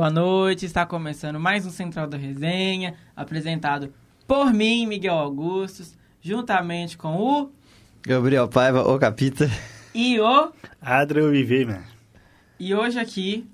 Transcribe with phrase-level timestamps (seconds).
[0.00, 0.64] boa noite.
[0.64, 3.92] Está começando mais um Central da Resenha, apresentado
[4.26, 7.52] por mim, Miguel Augustos, juntamente com o
[8.02, 9.50] Gabriel Paiva, o Capita.
[9.94, 11.82] e o Adriel Viveira.
[12.58, 13.46] e hoje aqui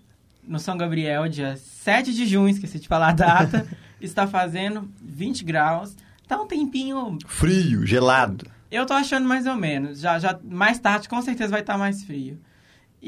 [0.46, 3.66] no São Gabriel, dia 7 de junho, esqueci de falar a data,
[4.00, 5.96] está fazendo 20 graus.
[6.28, 8.46] Tá um tempinho, Frio, gelado.
[8.70, 9.98] eu tô achando mais ou menos.
[9.98, 12.38] Já já mais tarde com certeza vai estar mais frio.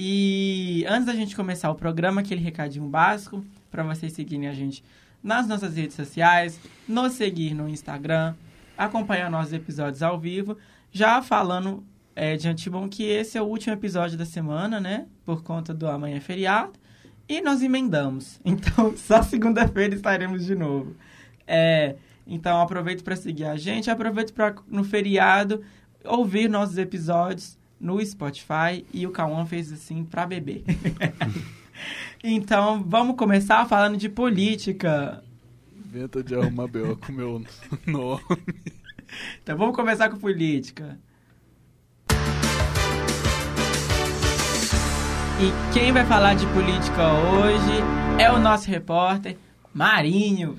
[0.01, 4.85] E antes da gente começar o programa, aquele recadinho básico para vocês seguirem a gente
[5.21, 8.37] nas nossas redes sociais, nos seguir no Instagram,
[8.77, 10.57] acompanhar nossos episódios ao vivo,
[10.93, 11.83] já falando
[12.15, 15.09] é, de antemão que esse é o último episódio da semana, né?
[15.25, 16.75] Por conta do amanhã é feriado.
[17.29, 18.39] E nós emendamos.
[18.47, 20.95] Então, só segunda-feira estaremos de novo.
[21.45, 25.61] É, então, aproveito para seguir a gente, aproveito para no feriado
[26.05, 30.65] ouvir nossos episódios no Spotify e o Cauã fez assim para beber.
[32.23, 35.23] então, vamos começar falando de política.
[35.77, 36.97] Inventa de arrumar B.O.
[36.97, 37.43] com meu
[37.87, 38.23] nome.
[39.43, 40.99] Então, vamos começar com política.
[45.41, 49.37] E quem vai falar de política hoje é o nosso repórter
[49.73, 50.57] Marinho.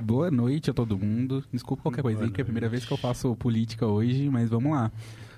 [0.00, 1.44] Boa noite a todo mundo.
[1.52, 4.72] Desculpa qualquer coisinha, que é a primeira vez que eu faço política hoje, mas vamos
[4.72, 4.90] lá.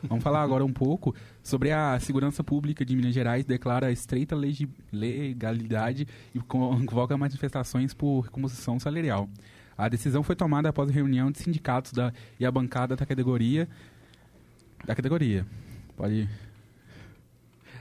[0.03, 4.37] Vamos falar agora um pouco sobre a segurança pública de Minas Gerais declara estreita
[4.93, 9.29] legalidade e convoca manifestações por recomposição salarial.
[9.77, 13.69] A decisão foi tomada após a reunião de sindicatos da, e a bancada da categoria.
[14.85, 15.47] Da categoria.
[15.97, 16.29] Pode.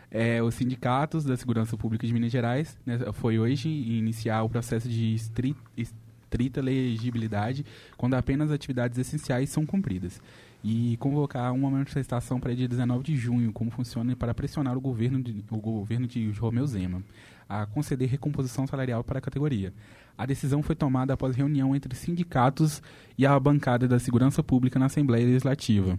[0.09, 4.87] É, os sindicatos da Segurança Pública de Minas Gerais né, foi hoje iniciar o processo
[4.87, 7.65] de estri- estrita legibilidade
[7.97, 10.21] quando apenas atividades essenciais são cumpridas
[10.69, 15.23] e convocar uma manifestação para dia 19 de junho, como funciona para pressionar o governo
[15.23, 17.01] de, o governo de Romeu Zema
[17.47, 19.73] a conceder recomposição salarial para a categoria.
[20.17, 22.81] A decisão foi tomada após reunião entre sindicatos
[23.17, 25.97] e a bancada da Segurança Pública na Assembleia Legislativa.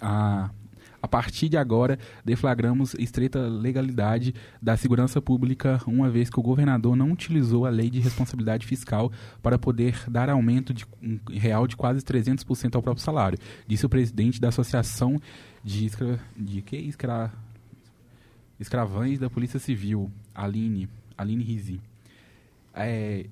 [0.00, 0.48] A,
[1.12, 7.12] partir de agora, deflagramos estreita legalidade da segurança pública, uma vez que o governador não
[7.12, 9.12] utilizou a lei de responsabilidade fiscal
[9.42, 13.90] para poder dar aumento de, um real de quase 300% ao próprio salário, disse o
[13.90, 15.20] presidente da Associação
[15.62, 16.78] de, escra, de que?
[16.78, 17.30] Escra,
[18.58, 21.78] Escravães da Polícia Civil, Aline, Aline Rizi.
[22.72, 23.26] É,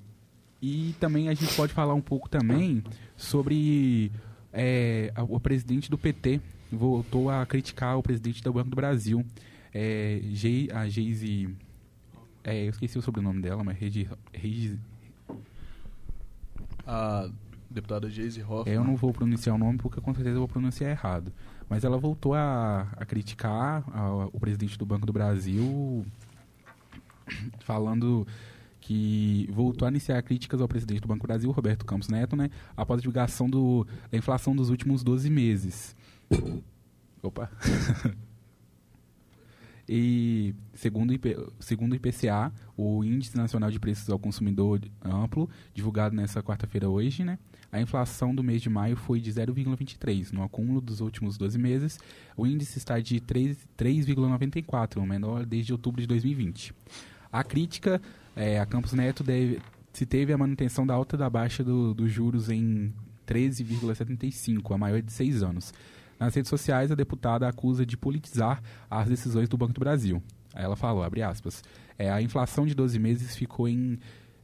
[0.61, 2.83] e também a gente pode falar um pouco também
[3.17, 4.11] sobre
[4.53, 6.39] é, o presidente do PT
[6.71, 9.25] voltou a criticar o presidente do Banco do Brasil,
[9.73, 10.19] é,
[10.73, 11.49] a Geise,
[12.43, 14.79] é, eu esqueci o sobrenome dela, mas Regi, Regi,
[16.85, 17.29] A
[17.69, 18.73] deputada Geise Hoffmann.
[18.73, 21.31] é, eu não vou pronunciar o nome porque com certeza eu vou pronunciar errado.
[21.69, 26.05] Mas ela voltou a, a criticar a- o presidente do Banco do Brasil,
[27.59, 28.27] falando
[28.81, 32.49] que voltou a iniciar críticas ao presidente do Banco do Brasil, Roberto Campos Neto, né,
[32.75, 35.95] após a divulgação do, da inflação dos últimos 12 meses.
[37.21, 37.49] Opa.
[39.93, 46.15] E segundo o, segundo o IPCA, o Índice Nacional de Preços ao Consumidor Amplo, divulgado
[46.15, 47.37] nessa quarta-feira hoje, né,
[47.69, 50.31] a inflação do mês de maio foi de 0,23.
[50.31, 51.99] No acúmulo dos últimos 12 meses,
[52.37, 56.73] o índice está de 3 3,94, o menor desde outubro de 2020.
[57.29, 58.01] A crítica,
[58.33, 59.59] é, a Campos Neto deve,
[59.91, 62.93] se teve a manutenção da alta da baixa do- dos juros em
[63.25, 65.73] 13,75, a maior de seis anos.
[66.21, 70.21] Nas redes sociais, a deputada acusa de politizar as decisões do Banco do Brasil.
[70.53, 71.63] Ela falou, abre aspas,
[71.97, 73.97] é, a inflação de 12 meses ficou em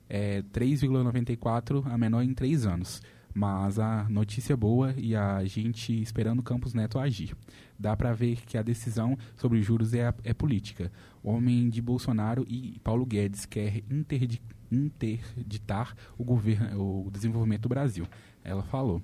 [0.09, 2.99] é, 3,94, a menor em três anos.
[3.31, 7.35] Mas a notícia é boa e a gente esperando Campos Neto agir.
[7.77, 10.91] Dá para ver que a decisão sobre os juros é, é política.
[11.21, 17.69] O homem de Bolsonaro e Paulo Guedes quer interdi- interditar o, governo, o desenvolvimento do
[17.69, 18.07] Brasil.
[18.43, 18.99] Ela falou.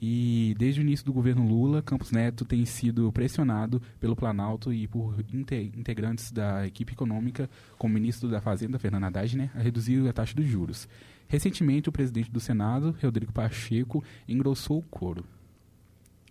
[0.00, 4.86] E desde o início do governo Lula, Campos Neto tem sido pressionado pelo Planalto e
[4.88, 7.48] por inte- integrantes da equipe econômica,
[7.78, 10.88] como o ministro da Fazenda, Fernando Haddad, né, a reduzir a taxa dos juros.
[11.28, 15.24] Recentemente, o presidente do Senado, Rodrigo Pacheco, engrossou o coro.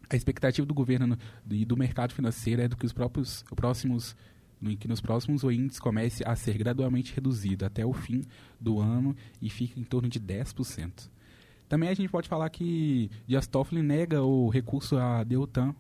[0.10, 1.18] A expectativa do governo no-
[1.50, 4.16] e do mercado financeiro é do que os próprios, os próximos
[4.80, 8.24] que nos próximos o índice comece a ser gradualmente reduzido até o fim
[8.62, 11.10] do ano e fique em torno de 10%.
[11.69, 15.74] Também a gente pode falar que Dias Toffoli nega o recurso à Deltan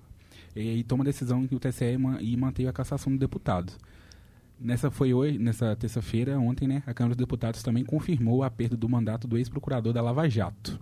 [0.55, 3.73] e, e toma a decisão que o TCE ma- e mantém a cassação do deputado.
[4.59, 8.77] Nessa foi hoje, nessa terça-feira, ontem, né, a Câmara dos Deputados também confirmou a perda
[8.77, 10.79] do mandato do ex-procurador da Lava Jato.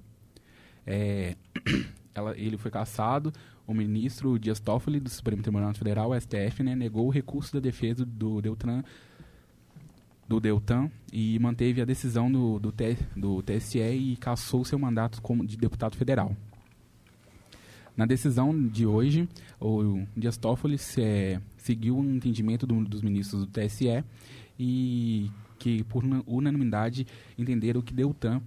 [0.86, 1.36] É,
[2.14, 3.34] ela- ele foi cassado.
[3.68, 8.06] O ministro Dias Toffoli do Supremo Tribunal Federal, STF, né, negou o recurso da defesa
[8.06, 8.84] do Deltan
[10.32, 12.74] do Deltan e manteve a decisão do, do,
[13.18, 16.34] do TSE e cassou seu mandato como de deputado federal.
[17.98, 19.28] Na decisão de hoje,
[19.60, 24.04] o Dias Toffoli eh, seguiu o entendimento do- dos ministros do TSE
[24.58, 25.30] e
[25.60, 27.06] que, por una- unanimidade,
[27.38, 28.42] entenderam que Deltan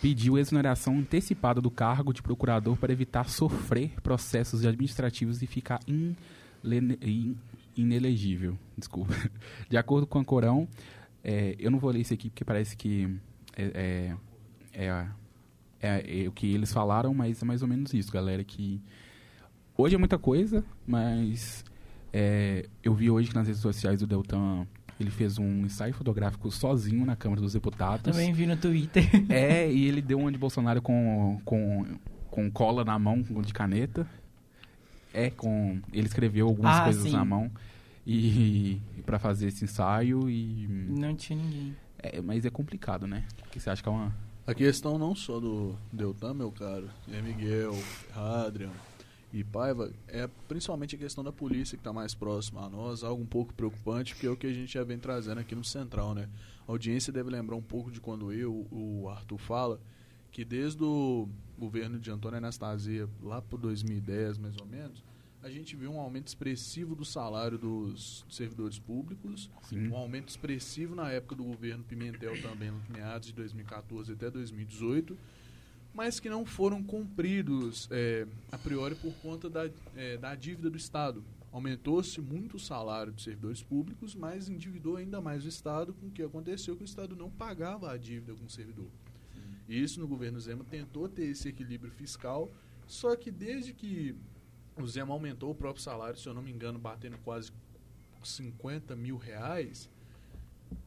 [0.00, 6.98] pediu exoneração antecipada do cargo de procurador para evitar sofrer processos administrativos e ficar inlene-
[7.02, 7.36] in-
[7.76, 8.56] inelegível.
[8.78, 9.12] Desculpa.
[9.68, 10.68] De acordo com a Corão,
[11.24, 13.08] é, eu não vou ler isso aqui porque parece que
[13.56, 14.14] é,
[14.74, 15.06] é, é-
[15.80, 18.44] é- é o que eles falaram, mas é mais ou menos isso, galera.
[18.44, 18.80] Que
[19.76, 21.64] hoje é muita coisa, mas
[22.12, 24.66] é, eu vi hoje que nas redes sociais o Deltan
[25.00, 28.12] ele fez um ensaio fotográfico sozinho na Câmara dos Deputados.
[28.12, 29.04] Também vi no Twitter.
[29.28, 31.84] É, e ele deu uma de Bolsonaro com, com,
[32.30, 34.06] com cola na mão, de caneta.
[35.12, 35.80] É, com.
[35.92, 37.12] Ele escreveu algumas Ah, coisas sim.
[37.12, 37.50] na mão.
[38.06, 40.66] E, e para fazer esse ensaio e.
[40.68, 41.76] Não tinha ninguém.
[41.98, 43.26] É, mas é complicado, né?
[43.38, 44.14] Porque você acha que é uma.
[44.46, 47.72] A questão não só do Deltan, meu caro, é Miguel,
[48.14, 48.72] Adrian
[49.32, 53.22] e Paiva, é principalmente a questão da polícia que está mais próxima a nós, algo
[53.22, 56.14] um pouco preocupante, porque é o que a gente já vem trazendo aqui no Central,
[56.14, 56.28] né?
[56.68, 59.80] A audiência deve lembrar um pouco de quando eu, o Arthur fala,
[60.30, 61.28] que desde o
[61.58, 65.02] governo de Antônio Anastasia, lá por 2010 mais ou menos,
[65.44, 69.88] a gente viu um aumento expressivo do salário dos servidores públicos, Sim.
[69.88, 75.14] um aumento expressivo na época do governo Pimentel também, no meados de 2014 até 2018,
[75.92, 80.78] mas que não foram cumpridos é, a priori por conta da, é, da dívida do
[80.78, 81.22] Estado.
[81.52, 86.10] Aumentou-se muito o salário dos servidores públicos, mas endividou ainda mais o Estado, com o
[86.10, 88.88] que aconteceu que o Estado não pagava a dívida com o servidor.
[89.68, 92.50] E isso no governo Zema tentou ter esse equilíbrio fiscal,
[92.86, 94.16] só que desde que
[94.78, 97.52] o Zema aumentou o próprio salário, se eu não me engano, batendo quase
[98.22, 99.88] 50 mil reais,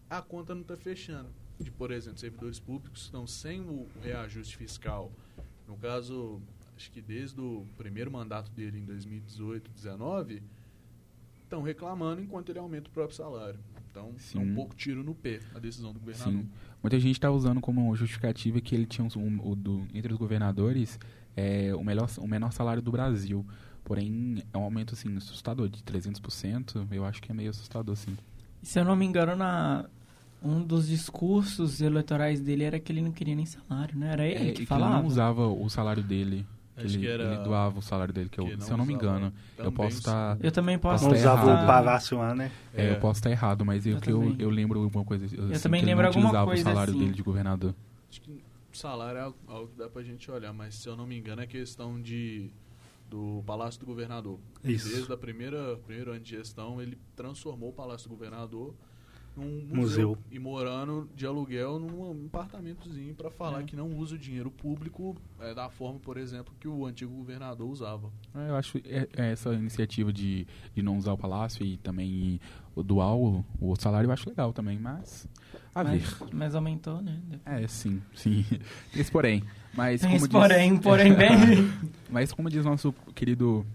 [0.09, 1.29] a conta não está fechando.
[1.59, 5.11] De, por exemplo, servidores públicos estão sem o reajuste fiscal.
[5.67, 6.39] No caso,
[6.75, 10.43] acho que desde o primeiro mandato dele em 2018, 2019,
[11.43, 13.59] estão reclamando enquanto ele aumenta o próprio salário.
[13.89, 16.31] Então, é um pouco tiro no pé a decisão do governador.
[16.33, 16.49] Sim.
[16.83, 20.99] Muita gente está usando como justificativa que ele tinha um, um- do, entre os governadores
[21.35, 23.43] é, o, melhor, o menor salário do Brasil.
[23.87, 26.85] Porém, é um aumento assim, assustador, de 300%.
[26.91, 28.17] Eu acho que é meio assustador, sim.
[28.61, 29.85] Se eu não me engano, na,
[30.43, 34.11] um dos discursos eleitorais dele era que ele não queria nem salário, né?
[34.11, 34.97] Era ele É, que ele falava.
[34.97, 36.45] não usava o salário dele.
[36.75, 38.93] ele, que era- ele doava o salário dele, que, eu, que se eu não me
[38.93, 39.33] engano.
[39.57, 40.37] Eu também posso estar.
[40.41, 41.63] Eu também posso Não Posso tá usava errado.
[41.63, 42.51] o palácio lá, né?
[42.73, 44.35] É, eu posso estar errado, mas eu, Eu que eu, também.
[44.37, 45.25] eu lembro alguma coisa.
[45.25, 46.99] assim, também que ele lembro alguma coisa o salário assim.
[46.99, 47.73] dele de governador.
[48.11, 48.43] Acho que
[48.73, 51.41] salário é algo- algo que dá pra gente olhar, mas se eu não me engano
[51.41, 52.51] é questão de
[53.09, 54.39] do Palácio do Governador.
[54.63, 54.89] Isso.
[54.89, 58.73] Desde a primeira primeiro ano de gestão, ele transformou o Palácio do Governador
[59.35, 59.75] num museu,
[60.09, 60.17] Museu.
[60.31, 63.63] e morando de aluguel num apartamentozinho para falar É.
[63.65, 67.69] que não usa o dinheiro público é, da forma, por exemplo, que o antigo governador
[67.69, 68.11] usava.
[68.33, 72.39] É, Eu acho é- é essa iniciativa de, de não usar o palácio e também
[72.75, 75.27] o doar o, o salário eu acho legal também, mas
[75.75, 76.01] a ver.
[76.19, 77.21] mas, mas aumentou, né?
[77.45, 78.43] É, sim, sim.
[78.95, 79.43] Esse porém.
[79.77, 81.71] Mas como diz, porém, porém bem.
[82.09, 83.65] Mas como diz nosso querido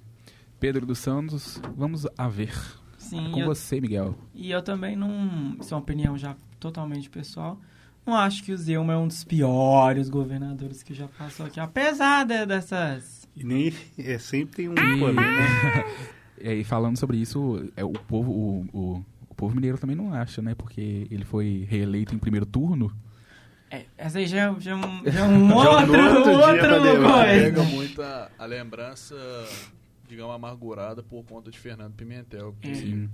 [0.58, 2.52] Pedro dos Santos, vamos a ver.
[2.98, 4.14] Sim, Com eu- você, Miguel.
[4.34, 5.56] E eu também não.
[5.60, 7.58] Isso é uma opinião já totalmente pessoal.
[8.04, 11.60] Não acho que o Zelma é um dos piores governadores que já passou aqui.
[11.60, 13.28] Apesar de- dessas.
[13.36, 15.84] E nem é sempre tem um porém, né?
[16.44, 20.12] É, E falando sobre isso, é, o povo o, o, o povo mineiro também não
[20.12, 20.56] acha, né?
[20.56, 22.92] Porque ele foi reeleito em primeiro turno.
[23.72, 27.42] É, essa aí já, já, é um- já é um outro, outro dia outro debater.
[27.44, 27.70] Pega coisa.
[27.74, 29.16] muito a, a lembrança,
[30.08, 32.74] digamos, amargurada por conta de Fernando Pimentel, que É.
[32.74, 33.10] Sim.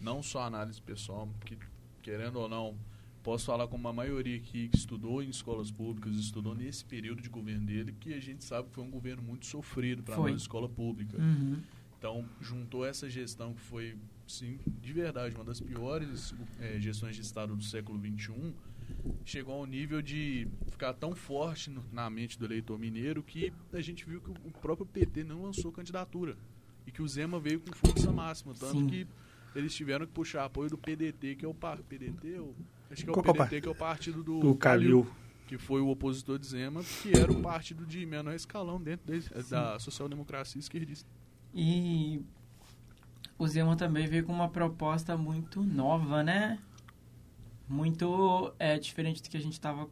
[0.00, 1.56] não só análise pessoal, que
[2.02, 2.74] querendo ou não,
[3.22, 7.28] posso falar com uma maioria aqui que estudou em escolas públicas, estudou nesse período de
[7.30, 10.68] governo dele, que a gente sabe que foi um governo muito sofrido para nós escola
[10.68, 11.16] pública.
[11.16, 11.58] Uhum.
[11.98, 17.22] Então, juntou essa gestão que foi, sim, de verdade, uma das piores eh, gestões de
[17.22, 18.52] Estado do século XXI,
[19.24, 23.80] chegou ao nível de ficar tão forte no- na mente do eleitor mineiro que a
[23.80, 26.36] gente viu que o próprio PT não lançou candidatura.
[26.86, 28.54] E que o Zema veio com força máxima.
[28.54, 28.86] Tanto Sim.
[28.88, 29.06] que
[29.54, 32.54] eles tiveram que puxar apoio do PDT, que é o par PDT, ou-
[32.90, 35.06] acho que é o Qual é PDT, que é o partido do, Do Calil.
[35.46, 39.72] que foi o opositor de Zema, que era o partido de menor escalão dentro da-
[39.72, 41.08] da social-democracia esquerdista.
[41.54, 42.22] E
[43.38, 46.58] o Zema também veio com uma proposta muito nova, né?
[47.72, 49.88] Muito é, diferente do que a gente tava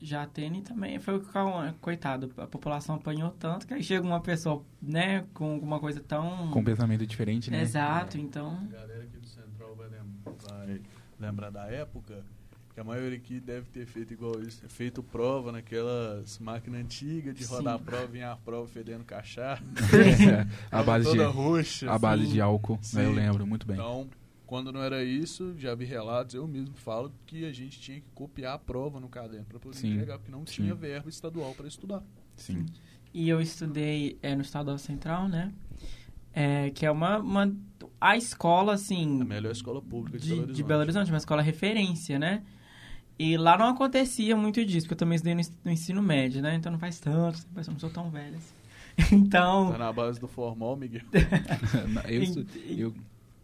[0.00, 3.82] já tendo e também foi o que, o- coitado, a população apanhou tanto que aí
[3.82, 6.50] chega uma pessoa, né, com alguma coisa tão...
[6.50, 7.60] Com um pensamento diferente, né?
[7.60, 8.58] Exato, então...
[8.70, 10.80] A galera aqui do Central vai, lembrar, vai
[11.20, 12.24] lembrar da época,
[12.72, 17.44] que a maioria aqui deve ter feito igual isso, feito prova naquelas máquinas antigas de
[17.44, 19.62] rodar a prova e a prova fedendo cachaça.
[19.92, 21.90] É, a base de, toda roxa.
[21.90, 22.32] a base assim.
[22.32, 23.76] de álcool, né, eu lembro muito bem.
[23.76, 24.08] Então,
[24.46, 28.06] quando não era isso, já vi relatos, eu mesmo falo que a gente tinha que
[28.14, 29.94] copiar a prova no caderno para poder Sim.
[29.94, 30.62] entregar, porque não Sim.
[30.62, 32.02] tinha verba estadual para estudar.
[32.36, 32.64] Sim.
[33.12, 35.52] E eu estudei é, no Estadual Central, né?
[36.32, 37.56] É, que é uma, uma...
[38.00, 39.22] A escola, assim...
[39.22, 40.68] A melhor escola pública de, de, Belo de Horizonte.
[40.68, 42.42] Belo Horizonte, uma escola referência, né?
[43.18, 46.42] E lá não acontecia muito disso, porque eu também estudei no, ens- no ensino médio,
[46.42, 46.54] né?
[46.54, 48.54] Então não faz tanto, eu não sou tão velho assim.
[49.16, 49.72] Então...
[49.72, 51.02] Tá na base do formal, Miguel.
[52.06, 52.94] eu, estu- eu-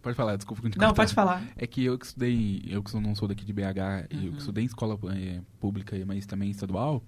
[0.02, 0.62] pode falar, desculpa.
[0.62, 0.94] eu Não, cortar.
[0.94, 1.42] pode falar.
[1.56, 4.30] É que eu que estudei, eu que não sou daqui de BH, eu Uhum.
[4.32, 7.02] que estudei em escola é, pública, mas também estadual,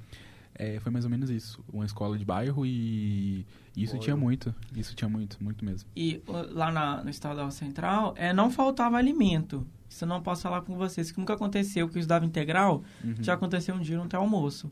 [0.54, 1.62] é, foi mais ou menos isso.
[1.72, 3.44] Uma escola de bairro e
[3.76, 4.04] isso Bairro.
[4.04, 4.54] tinha muito.
[4.76, 5.88] Isso tinha muito, muito mesmo.
[5.96, 9.66] E o- lá na- no Estadual Central, é, não faltava alimento.
[9.90, 13.14] Isso eu não posso falar com vocês, que nunca aconteceu, que eu estudava integral, Uhum.
[13.20, 14.70] já aconteceu um dia não ter almoço.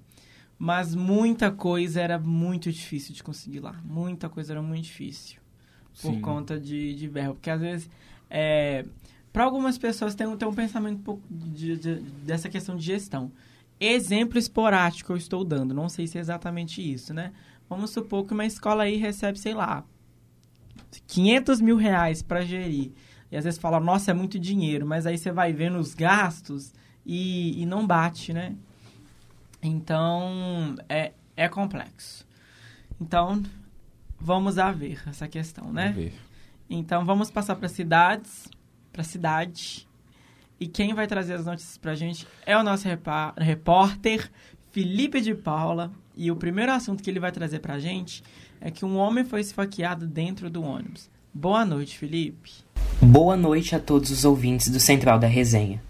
[0.58, 3.74] Mas muita coisa era muito difícil de conseguir lá.
[3.84, 5.40] Muita coisa era muito difícil.
[6.00, 6.20] Por Sim.
[6.20, 7.34] conta de, de verba.
[7.34, 7.90] Porque às vezes,
[8.34, 8.84] é,
[9.32, 13.30] para algumas pessoas tem, tem um pensamento um pouco de- de- dessa questão de gestão.
[13.78, 17.32] Exemplo esporádico eu estou dando, não sei se é exatamente isso, né?
[17.68, 19.84] Vamos supor que uma escola aí recebe, sei lá,
[21.06, 22.92] 500 mil reais para gerir.
[23.30, 26.72] E às vezes fala, nossa, é muito dinheiro, mas aí você vai vendo os gastos
[27.04, 28.54] e, e não bate, né?
[29.62, 32.26] Então, é, é complexo.
[33.00, 33.42] Então,
[34.20, 35.88] vamos a ver essa questão, né?
[35.92, 36.12] Vamos ver.
[36.68, 38.48] Então vamos passar para cidades,
[38.92, 39.86] para cidade.
[40.58, 42.86] E quem vai trazer as notícias pra gente é o nosso
[43.36, 44.30] repórter
[44.70, 45.92] Felipe de Paula.
[46.16, 48.22] E o primeiro assunto que ele vai trazer pra gente
[48.60, 51.10] é que um homem foi esfaqueado dentro do ônibus.
[51.34, 52.50] Boa noite, Felipe.
[53.00, 55.82] Boa noite a todos os ouvintes do Central da Resenha.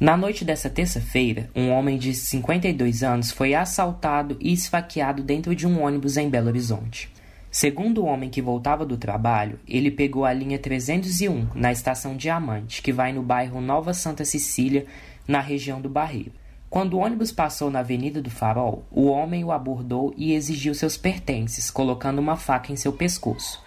[0.00, 5.66] Na noite dessa terça-feira, um homem de 52 anos foi assaltado e esfaqueado dentro de
[5.66, 7.10] um ônibus em Belo Horizonte.
[7.54, 12.82] Segundo o homem que voltava do trabalho, ele pegou a linha 301 na estação Diamante,
[12.82, 14.86] que vai no bairro Nova Santa Cecília,
[15.24, 16.32] na região do Barreiro.
[16.68, 20.96] Quando o ônibus passou na Avenida do Farol, o homem o abordou e exigiu seus
[20.96, 23.62] pertences, colocando uma faca em seu pescoço.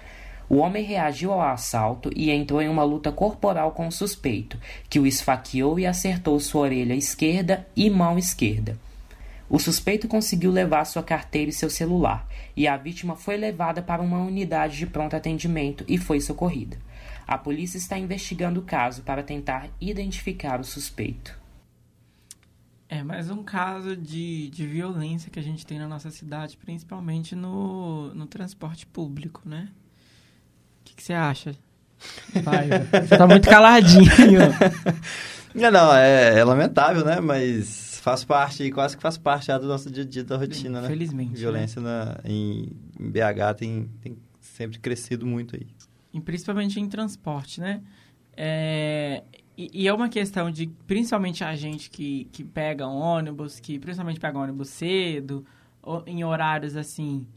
[0.50, 5.00] O homem reagiu ao assalto e entrou em uma luta corporal com o suspeito, que
[5.00, 8.78] o esfaqueou e acertou sua orelha esquerda e mão esquerda.
[9.50, 14.02] O suspeito conseguiu levar sua carteira e seu celular, e a vítima foi levada para
[14.02, 16.78] uma unidade de pronto atendimento e foi socorrida.
[17.26, 21.38] A polícia está investigando o caso para tentar identificar o suspeito.
[22.90, 27.36] É mais um caso de, de violência que a gente tem na nossa cidade, principalmente
[27.36, 29.70] no, no transporte público, né?
[30.82, 31.54] O que, que você acha?
[32.44, 32.70] Vai,
[33.06, 34.10] você tá muito caladinho.
[35.56, 37.20] Não, não, é, é lamentável, né?
[37.20, 40.80] Mas faz parte, quase que faz parte já do nosso dia a dia da rotina,
[40.80, 40.88] né?
[40.88, 41.38] Infelizmente, né?
[41.38, 45.68] Violência na, em, em BH tem, tem sempre crescido muito aí.
[46.14, 47.82] E principalmente em transporte, né?
[48.36, 49.24] É,
[49.58, 54.20] e, e é uma questão de, principalmente a gente que, que pega ônibus, que principalmente
[54.22, 55.46] pega ônibus cedo,
[55.82, 57.28] ou em horários assim...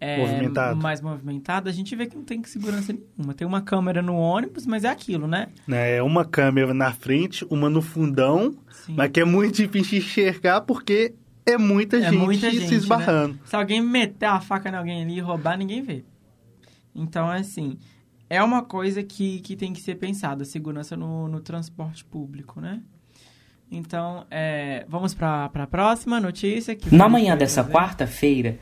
[0.00, 0.76] é, Movimentado.
[0.80, 3.34] mais movimentado, a gente vê que não tem segurança nenhuma.
[3.34, 5.48] Tem uma câmera no ônibus, mas é aquilo, né?
[5.66, 8.56] Né, É uma câmera na frente, uma no fundão,
[8.88, 8.94] Sim.
[8.96, 11.14] mas que é muito difícil enxergar porque
[11.44, 13.38] é muita, É gente, muita gente, se esbarrando.
[13.44, 16.04] Se alguém meter a faca em alguém ali e roubar, ninguém vê.
[16.94, 17.76] Então, assim,
[18.30, 22.80] é uma coisa que, que tem que ser pensada, segurança no, no transporte público, né?
[23.70, 26.74] Então, é, vamos para a próxima notícia.
[26.74, 28.58] Que Na manhã dessa quarta-feira,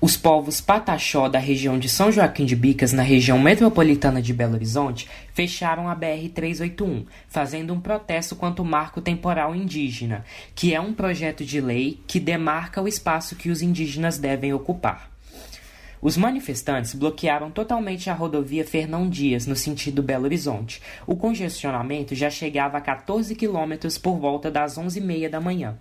[0.00, 4.54] Os povos Pataxó da região de São Joaquim de Bicas, na região metropolitana de Belo
[4.54, 10.94] Horizonte, fecharam a BR-381, fazendo um protesto quanto ao marco temporal indígena, que é um
[10.94, 15.14] projeto de lei que demarca o espaço que os indígenas devem ocupar.
[16.04, 20.82] Os manifestantes bloquearam totalmente a rodovia Fernão Dias, no sentido Belo Horizonte.
[21.06, 25.78] O congestionamento já chegava a 14 quilômetros por volta das 11h30 da manhã.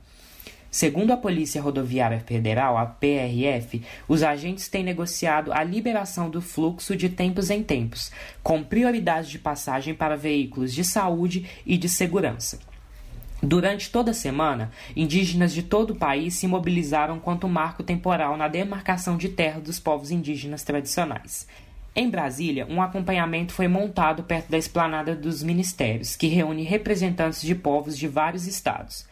[0.73, 6.95] Segundo a Polícia Rodoviária Federal, a PRF, os agentes têm negociado a liberação do fluxo
[6.95, 8.11] de tempos em tempos,
[8.41, 12.57] com prioridade de passagem para veículos de saúde e de segurança.
[13.39, 18.47] Durante toda a semana, indígenas de todo o país se mobilizaram quanto marco temporal na
[18.47, 21.45] demarcação de terra dos povos indígenas tradicionais.
[21.95, 27.53] Em Brasília, um acompanhamento foi montado perto da esplanada dos ministérios, que reúne representantes de
[27.53, 29.05] povos de vários estados.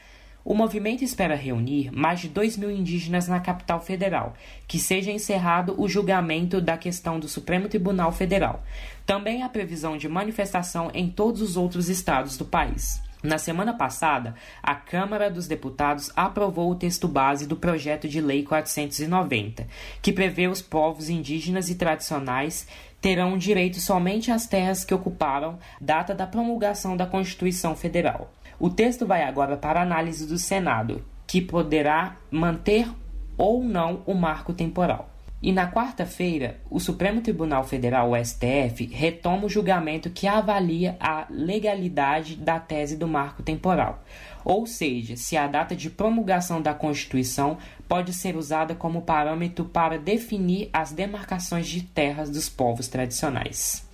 [0.43, 4.33] O movimento espera reunir mais de 2 mil indígenas na capital federal,
[4.67, 8.63] que seja encerrado o julgamento da questão do Supremo Tribunal Federal.
[9.05, 13.01] Também há previsão de manifestação em todos os outros estados do país.
[13.21, 14.33] Na semana passada,
[14.63, 19.67] a Câmara dos Deputados aprovou o texto base do projeto de lei 490,
[20.01, 22.67] que prevê os povos indígenas e tradicionais
[22.99, 28.31] terão direito somente às terras que ocuparam data da promulgação da Constituição Federal.
[28.63, 32.87] O texto vai agora para análise do Senado, que poderá manter
[33.35, 35.09] ou não o marco temporal.
[35.41, 41.25] E na quarta-feira, o Supremo Tribunal Federal, o STF, retoma o julgamento que avalia a
[41.27, 44.03] legalidade da tese do marco temporal,
[44.45, 49.97] ou seja, se a data de promulgação da Constituição pode ser usada como parâmetro para
[49.97, 53.89] definir as demarcações de terras dos povos tradicionais.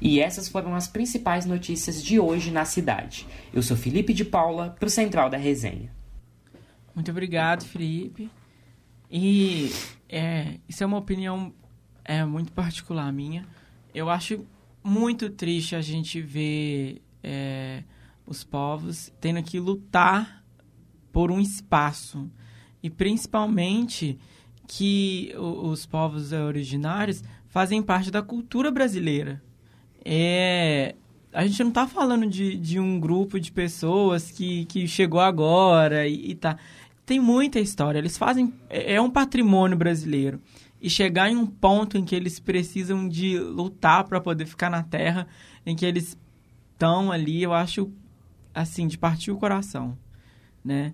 [0.00, 3.26] E essas foram as principais notícias de hoje na cidade.
[3.52, 5.90] Eu sou Felipe de Paula, para o Central da Resenha.
[6.94, 8.30] Muito obrigado, Felipe.
[9.10, 9.70] E
[10.08, 11.52] é, isso é uma opinião
[12.04, 13.46] é, muito particular minha.
[13.94, 14.44] Eu acho
[14.82, 17.82] muito triste a gente ver é,
[18.26, 20.44] os povos tendo que lutar
[21.12, 22.30] por um espaço.
[22.82, 24.18] E principalmente
[24.66, 29.42] que os povos originários fazem parte da cultura brasileira.
[30.04, 30.94] É,
[31.32, 36.06] a gente não está falando de, de um grupo de pessoas que, que chegou agora
[36.06, 36.58] e, e tá
[37.06, 37.98] tem muita história.
[37.98, 38.52] Eles fazem.
[38.68, 40.40] É, é um patrimônio brasileiro.
[40.80, 44.82] E chegar em um ponto em que eles precisam de lutar para poder ficar na
[44.82, 45.26] terra,
[45.64, 46.18] em que eles
[46.72, 47.90] estão ali, eu acho,
[48.52, 49.96] assim, de partir o coração,
[50.62, 50.92] né?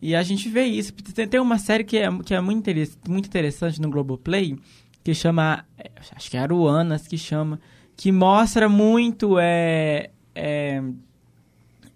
[0.00, 0.94] E a gente vê isso.
[0.94, 2.70] Tem uma série que é, que é muito,
[3.06, 4.58] muito interessante no Globoplay,
[5.04, 5.66] que chama.
[6.16, 7.60] Acho que é Aruanas que chama.
[8.00, 9.38] Que mostra muito.
[9.38, 10.82] É, é,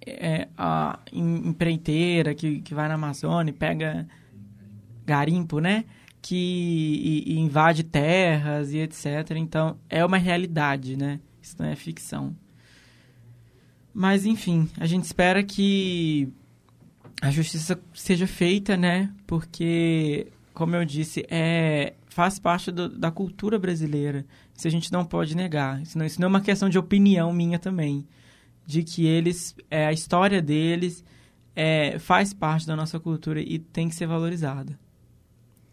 [0.06, 4.06] é, a empreiteira que, que vai na Amazônia e pega
[5.06, 5.86] garimpo, né?
[6.20, 9.30] Que e, e invade terras e etc.
[9.36, 11.20] Então, é uma realidade, né?
[11.40, 12.36] Isso não é ficção.
[13.94, 16.28] Mas, enfim, a gente espera que
[17.22, 19.10] a justiça seja feita, né?
[19.26, 24.24] Porque, como eu disse, é, faz parte do, da cultura brasileira.
[24.54, 25.82] Isso a gente não pode negar.
[25.82, 28.06] Isso não, isso não é uma questão de opinião minha também
[28.64, 31.04] de que eles, é, a história deles
[31.56, 34.78] é, faz parte da nossa cultura e tem que ser valorizada.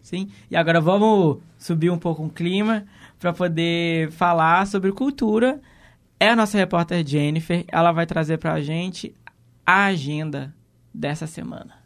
[0.02, 0.30] Sim?
[0.50, 2.86] E agora vamos subir um pouco o clima
[3.20, 5.62] para poder falar sobre cultura.
[6.20, 9.16] É a nossa repórter Jennifer, ela vai trazer para a gente
[9.64, 10.54] a agenda
[10.92, 11.81] dessa semana.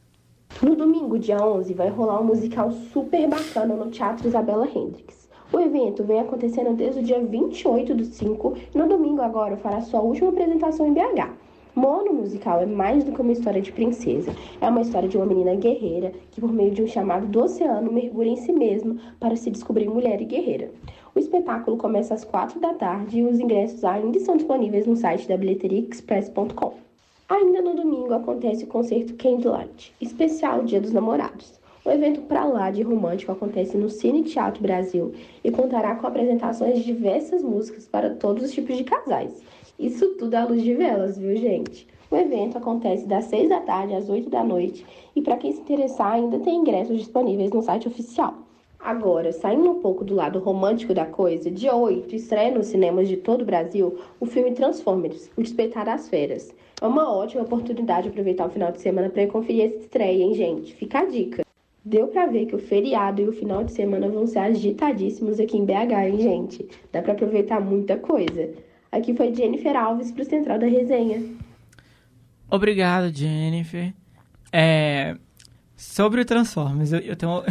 [0.61, 5.27] No domingo, dia 11, vai rolar um musical super bacana no Teatro Isabela Hendricks.
[5.51, 9.81] O evento vem acontecendo desde o dia 28 do 5 e no domingo agora fará
[9.81, 11.29] sua última apresentação em BH.
[11.75, 14.33] Mono musical é mais do que uma história de princesa.
[14.61, 17.91] É uma história de uma menina guerreira que, por meio de um chamado do oceano,
[17.91, 20.71] mergulha em si mesma para se descobrir mulher e guerreira.
[21.13, 25.27] O espetáculo começa às 4 da tarde e os ingressos ainda estão disponíveis no site
[25.27, 26.94] da bilheteriaexpress.com.
[27.27, 31.59] Ainda no domingo acontece o concerto Candlelight, especial Dia dos Namorados.
[31.83, 35.11] O evento Pra Lá de Romântico acontece no Cine Teatro Brasil
[35.43, 39.41] e contará com apresentações de diversas músicas para todos os tipos de casais.
[39.79, 41.87] Isso tudo à luz de velas, viu, gente?
[42.11, 44.85] O evento acontece das 6 da tarde às 8 da noite
[45.15, 48.35] e para quem se interessar ainda tem ingressos disponíveis no site oficial.
[48.79, 53.17] Agora, saindo um pouco do lado romântico da coisa, dia 8 estreia nos cinemas de
[53.17, 56.53] todo o Brasil o filme Transformers, O Despertar das Feras.
[56.81, 60.33] É uma ótima oportunidade de aproveitar o final de semana para conferir essa estreia, hein,
[60.33, 60.75] gente?
[60.75, 61.45] Fica a dica!
[61.83, 65.57] Deu para ver que o feriado e o final de semana vão ser agitadíssimos aqui
[65.57, 66.67] em BH, hein, gente?
[66.91, 68.53] Dá para aproveitar muita coisa.
[68.91, 71.23] Aqui foi Jennifer Alves pro Central da Resenha.
[72.49, 73.93] Obrigado, Jennifer.
[74.51, 75.15] É,
[75.75, 77.43] sobre o Transformers, eu, eu tenho.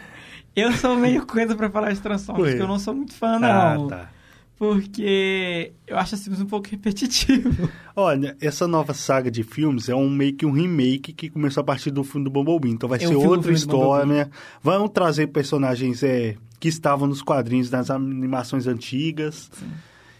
[0.56, 3.86] eu sou meio coisa para falar de Transformers, porque eu não sou muito fã, não.
[3.86, 4.21] Ah, tá
[4.62, 7.68] porque eu acho assim um pouco repetitivo.
[7.96, 11.64] Olha, essa nova saga de filmes é um meio que um remake que começou a
[11.64, 12.70] partir do filme do Bumblebee.
[12.70, 14.30] Então vai ser outra história, né?
[14.62, 19.50] Vão trazer personagens é, que estavam nos quadrinhos das animações antigas.
[19.52, 19.66] Sim.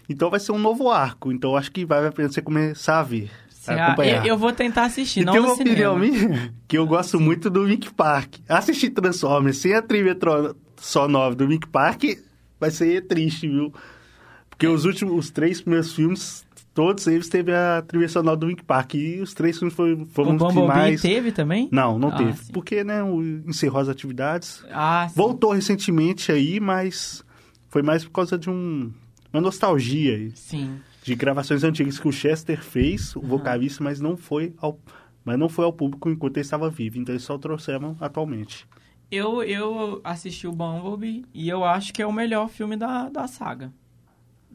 [0.09, 1.31] Então vai ser um novo arco.
[1.31, 3.31] Então acho que vai você começar a ver.
[3.97, 7.23] Eu, eu, vou tentar assistir, e não tem uma opinião minha que eu gosto Sim.
[7.23, 8.39] muito do Mickey Park.
[8.49, 10.17] Assistir Transformers sem a trilha
[10.75, 12.03] só nova do Mickey Park
[12.59, 13.73] vai ser triste, viu?
[14.63, 18.63] Porque os últimos, os três primeiros filmes, todos eles teve a trilha sonora do Wink
[18.63, 18.93] Park.
[18.93, 21.01] E os três filmes foram, foram o os que mais...
[21.01, 21.67] teve também?
[21.69, 22.33] Não, não ah, teve.
[22.33, 22.53] Sim.
[22.53, 22.99] Porque, né,
[23.45, 24.63] encerrou as atividades.
[24.71, 25.15] Ah, sim.
[25.17, 27.25] Voltou recentemente aí, mas
[27.67, 28.89] foi mais por causa de um,
[29.33, 30.31] uma nostalgia.
[30.33, 30.79] Sim.
[31.03, 33.27] De gravações antigas que o Chester fez, o uhum.
[33.27, 34.79] vocalista, mas não foi ao
[35.25, 38.67] mas não foi ao público enquanto ele estava vivo, então eles só trouxeram atualmente.
[39.09, 43.25] Eu, eu assisti o Bumblebee e eu acho que é o melhor filme da, da
[43.25, 43.71] saga.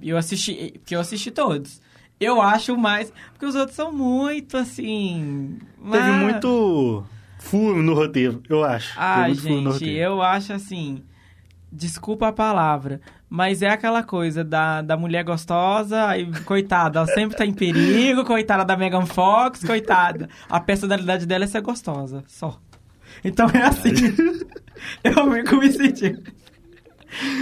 [0.02, 1.80] Eu assisti, porque eu assisti todos.
[2.20, 3.12] Eu acho mais.
[3.32, 5.58] Porque os outros são muito assim.
[5.90, 7.04] Teve mas- muito
[7.38, 8.94] furo no roteiro, eu acho.
[8.96, 9.98] Teve no gente, roteiro.
[9.98, 11.02] eu acho assim.
[11.70, 17.36] Desculpa a palavra, mas é aquela coisa da, da mulher gostosa, e coitada, ela sempre
[17.36, 20.30] tá em perigo, coitada da Megan Fox, coitada.
[20.48, 22.58] A personalidade dela é ser gostosa, só.
[23.22, 23.90] Então é assim.
[25.04, 26.22] eu fico me sentindo.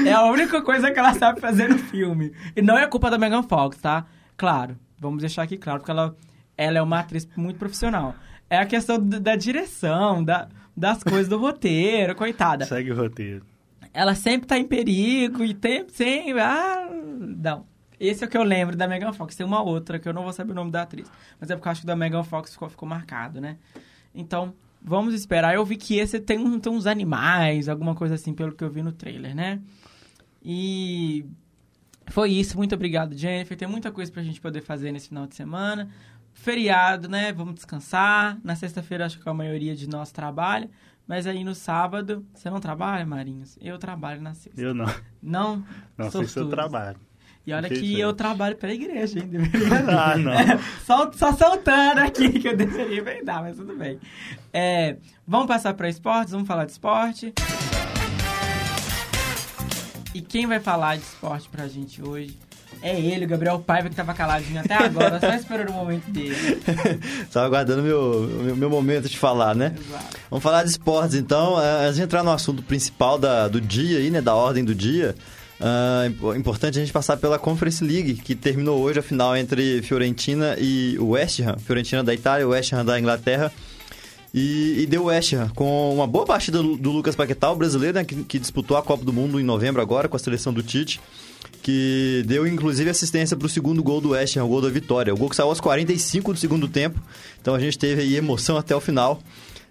[0.07, 2.33] É a única coisa que ela sabe fazer no filme.
[2.55, 4.07] E não é culpa da Megan Fox, tá?
[4.37, 6.17] Claro, vamos deixar aqui claro, porque ela,
[6.57, 8.15] ela é uma atriz muito profissional.
[8.49, 12.65] É a questão d- da direção, da, das coisas do roteiro, coitada.
[12.65, 13.45] Segue o roteiro.
[13.93, 16.39] Ela sempre tá em perigo e tem, sempre...
[16.41, 17.67] Ah, não.
[17.99, 19.35] Esse é o que eu lembro da Megan Fox.
[19.35, 21.11] Tem uma outra que eu não vou saber o nome da atriz.
[21.41, 23.57] Mas é porque eu acho que da Megan Fox ficou, ficou marcado, né?
[24.15, 24.53] Então,
[24.87, 25.55] vamos esperar.
[25.55, 28.71] Eu vi que esse tem, um, tem uns animais, alguma coisa assim, pelo que eu
[28.71, 29.61] vi no trailer, né?
[30.43, 31.27] E
[32.07, 32.57] foi isso.
[32.57, 33.57] Muito obrigado, Jennifer.
[33.57, 35.91] Tem muita coisa pra gente poder fazer nesse final de semana.
[36.33, 37.33] Feriado, né?
[37.33, 38.39] Vamos descansar.
[38.45, 40.71] Na sexta-feira, acho que a maioria de nós trabalha.
[41.07, 43.59] Mas aí no sábado, você não trabalha, Marinhos?
[43.61, 44.61] Eu trabalho na sexta.
[44.61, 44.87] Eu não.
[45.23, 45.65] Não?
[45.97, 46.51] Não sei se eu Sortudos.
[46.51, 46.99] trabalho.
[47.47, 48.01] E olha que Infelizmente.
[48.01, 49.39] eu trabalho pela igreja ainda.
[49.97, 50.33] Ah, não.
[50.85, 53.99] só, só soltando aqui que eu deveria inventar, mas tudo bem.
[54.53, 57.33] É, vamos passar para esportes, vamos falar de esporte.
[60.15, 62.37] E quem vai falar de esporte pra gente hoje
[62.83, 66.35] é ele, o Gabriel Paiva, que tava caladinho até agora, só esperando o momento dele.
[67.33, 69.75] Tava aguardando meu, meu, meu momento de falar, né?
[69.79, 70.17] Exato.
[70.31, 71.61] Vamos falar de esportes, então.
[71.63, 74.21] Eh, Antes de entrar no assunto principal da, do dia aí, né?
[74.21, 75.15] Da ordem do dia.
[76.07, 80.57] Impo- importante a gente passar pela Conference League, que terminou hoje a final entre Fiorentina
[80.59, 81.57] e West Ham.
[81.59, 83.51] Fiorentina da Itália West Ham da Inglaterra.
[84.35, 88.05] E, e deu West Ham com uma boa partida do, Lucas Paquetá, o brasileiro, né,
[88.05, 91.01] que, que disputou a Copa do Mundo em novembro agora com a seleção do Tite.
[91.63, 95.13] Que deu inclusive assistência para o segundo gol do West Ham, o gol da vitória.
[95.13, 97.01] O gol que saiu aos 45 do segundo tempo.
[97.41, 99.21] Então a gente teve aí emoção até o final.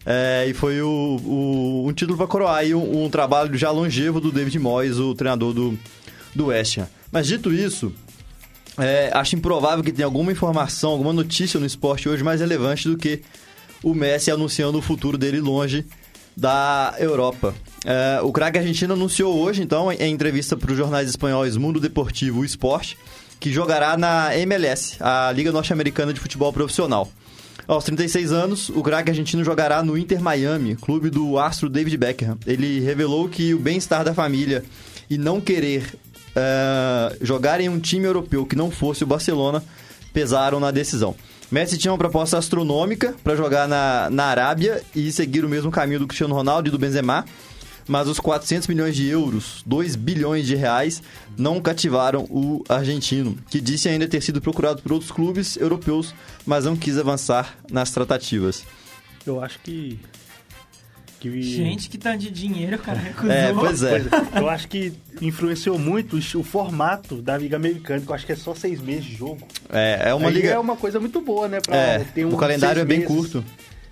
[0.05, 0.87] É, e foi o,
[1.25, 5.51] o- um título para coroar um, um trabalho já longevo do David Moyes, o treinador
[5.53, 5.77] do,
[6.35, 6.87] do West Ham.
[7.11, 7.91] Mas dito isso,
[8.77, 12.97] é, acho improvável que tenha alguma informação, alguma notícia no esporte hoje mais relevante do
[12.97, 13.21] que
[13.81, 15.85] o Messi anunciando o futuro dele longe
[16.37, 17.55] da Europa.
[17.85, 22.43] É, o craque argentino anunciou hoje, então, em entrevista para os jornais espanhóis Mundo Deportivo
[22.43, 22.97] e Esporte,
[23.39, 27.09] que jogará na MLS, a Liga Norte-Americana de Futebol Profissional.
[27.67, 32.37] Aos 36 anos, o craque argentino jogará no Inter Miami, clube do astro David Beckham.
[32.45, 34.63] Ele revelou que o bem-estar da família
[35.09, 35.95] e não querer
[36.35, 39.63] eh, jogar em um time europeu que não fosse o Barcelona
[40.13, 41.15] pesaram na decisão.
[41.51, 45.99] Messi tinha uma proposta astronômica para jogar na, na Arábia e seguir o mesmo caminho
[45.99, 47.25] do Cristiano Ronaldo e do Benzema,
[47.87, 51.01] mas os 400 milhões de euros, 2 bilhões de reais,
[51.37, 56.13] não cativaram o argentino, que disse ainda ter sido procurado por outros clubes europeus,
[56.45, 58.63] mas não quis avançar nas tratativas.
[59.25, 59.99] Eu acho que.
[61.19, 63.31] que Gente, que tanto de dinheiro, cara, recusou.
[63.31, 63.99] É, pois é.
[63.99, 68.25] Pois é, eu acho que influenciou muito o formato da Liga Americana, que eu acho
[68.25, 69.47] que é só seis meses de jogo.
[69.69, 70.49] É, é uma Aí liga.
[70.49, 71.59] É uma coisa muito boa, né?
[71.61, 73.43] Pra É, ter um o calendário é bem meses- curto.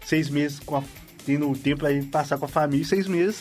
[0.05, 0.83] Seis meses com a,
[1.25, 3.39] tendo tempo aí passar com a família, seis meses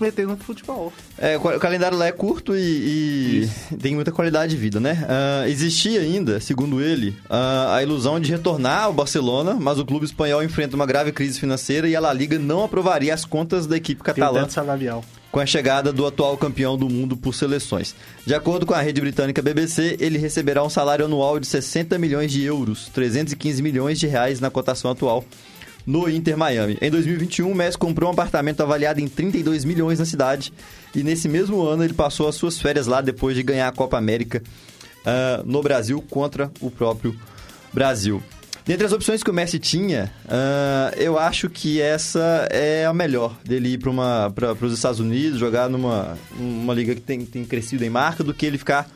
[0.00, 0.92] metendo no futebol.
[1.16, 5.04] É, o calendário lá é curto e, e tem muita qualidade de vida, né?
[5.08, 10.04] Ah, existia ainda, segundo ele, ah, a ilusão de retornar ao Barcelona, mas o clube
[10.04, 13.76] espanhol enfrenta uma grave crise financeira e a La Liga não aprovaria as contas da
[13.76, 15.04] equipe catalã salarial.
[15.30, 17.94] com a chegada do atual campeão do mundo por seleções.
[18.24, 22.30] De acordo com a rede britânica BBC, ele receberá um salário anual de 60 milhões
[22.32, 25.24] de euros, 315 milhões de reais na cotação atual,
[25.88, 26.76] no Inter Miami.
[26.82, 30.52] Em 2021, o Messi comprou um apartamento avaliado em 32 milhões na cidade
[30.94, 33.96] e nesse mesmo ano ele passou as suas férias lá depois de ganhar a Copa
[33.96, 34.42] América
[35.06, 37.18] ah, no Brasil contra o próprio
[37.72, 38.22] Brasil.
[38.66, 43.34] Dentre as opções que o Messi tinha, ah, eu acho que essa é a melhor
[43.42, 47.88] dele ir para os Estados Unidos, jogar numa uma liga que tem, tem crescido em
[47.88, 48.86] marca, do que ele ficar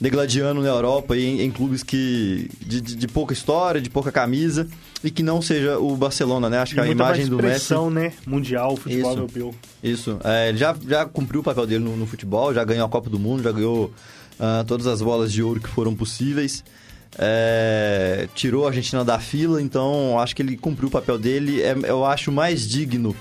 [0.00, 4.10] degladiando na Europa e em, em clubes que de, de- de pouca história, de pouca
[4.10, 4.66] camisa
[5.04, 6.58] e que não seja o Barcelona, né?
[6.58, 8.12] Acho que E a imagem do Messi né?
[8.26, 9.18] Mundial, futebol Isso.
[9.20, 9.54] europeu.
[9.82, 10.18] isso.
[10.24, 13.10] É, ele já, já cumpriu o papel dele no, no futebol, já ganhou a Copa
[13.10, 13.92] do Mundo, já ganhou
[14.38, 16.64] ah, todas as bolas de ouro que foram possíveis.
[17.18, 21.60] É, tirou a Argentina da fila, então acho que ele cumpriu o papel dele.
[21.60, 23.14] É, eu acho mais digno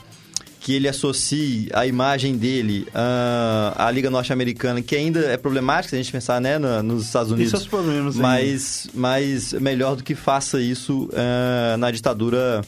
[0.59, 5.95] que ele associe a imagem dele ah, à Liga Norte-Americana, que ainda é problemática se
[5.95, 10.03] a gente pensar né, na- nos Estados Tem Unidos seus problemas mas, mas melhor do
[10.03, 12.61] que faça isso eh, na ditadura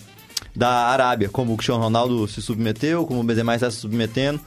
[0.56, 4.39] da Arábia, como o Cristiano Ronaldo se submeteu, como o Benzema está se submetendo.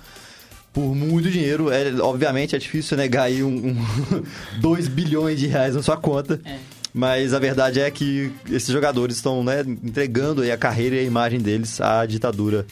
[0.72, 3.76] Por muito dinheiro, é, obviamente é difícil você negar aí um,
[4.60, 6.40] 2 bilhões de reais na sua conta.
[6.44, 6.56] É.
[6.92, 11.40] Mas a verdade é que esses jogadores estão né, entregando a carreira e a imagem
[11.40, 12.66] deles à ditadura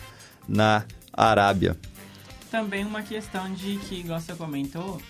[0.49, 1.77] na Arábia.
[2.51, 5.01] Também uma questão de que, igual você comentou,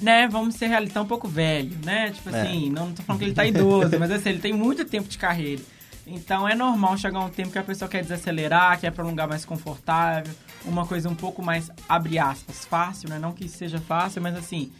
[0.00, 2.10] né, vamos ser realistas, tá um pouco velho, né?
[2.10, 2.40] Tipo É.
[2.42, 5.08] assim, não, não tô falando que ele tá idoso, mas assim, ele tem muito tempo
[5.08, 5.62] de carreira.
[6.06, 9.28] Então é normal chegar um tempo que a pessoa quer desacelerar, quer pra um lugar
[9.28, 10.32] mais confortável,
[10.64, 13.18] uma coisa um pouco mais, abre aspas, fácil, né?
[13.18, 14.72] Não que seja fácil, mas assim,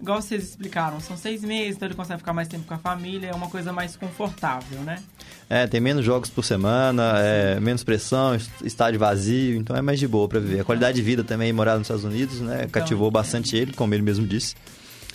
[0.00, 3.28] igual vocês explicaram, são seis meses, então ele consegue ficar mais tempo com a família,
[3.28, 4.98] é uma coisa mais confortável, né?
[5.50, 9.98] É, tem menos jogos por semana, é, menos pressão, est- estádio vazio, então é mais
[9.98, 10.60] de boa pra viver.
[10.60, 14.02] A qualidade de vida também, morar nos Estados Unidos, né, cativou bastante ele, como ele
[14.02, 14.54] mesmo disse.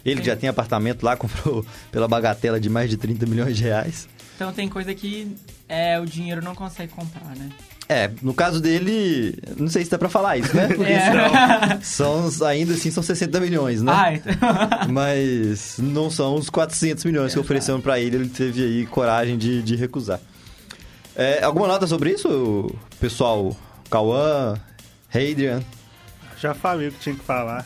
[0.06, 3.64] Ele que já tem apartamento lá, comprou pela bagatela de mais de 30 milhões de
[3.64, 4.08] reais.
[4.36, 5.34] Então tem coisa que
[5.70, 7.50] é, o dinheiro não consegue comprar, né?
[7.90, 10.68] É, no caso dele, não sei se dá pra falar isso, né?
[10.70, 11.80] Porque É.
[11.82, 13.92] são, ainda assim, são 60 milhões, né?
[13.94, 14.34] Ah, então...
[14.92, 19.62] Mas não são os 400 milhões que ofereceram pra ele, ele teve aí coragem de,
[19.62, 20.20] de recusar.
[21.16, 23.56] É, alguma nota sobre isso, pessoal?
[23.90, 24.56] Cauã,
[25.14, 25.62] Hadrian?
[26.40, 27.66] Já falei o que tinha que falar.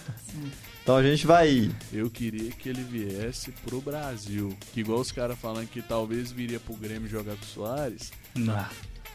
[0.83, 1.69] Então a gente vai.
[1.91, 4.55] Eu queria que ele viesse pro Brasil.
[4.73, 8.11] Que igual os caras falando que talvez viria pro Grêmio jogar com o Soares.
[8.35, 8.65] Não.